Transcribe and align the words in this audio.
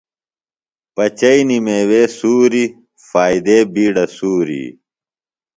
پچیئنیۡ 0.95 1.63
میوے 1.65 2.03
سُوری، 2.17 2.65
فائدے 3.09 3.57
بِیڈہ 3.73 4.05
سُوری 4.15 4.63